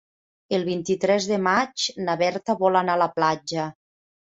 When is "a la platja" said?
2.99-3.71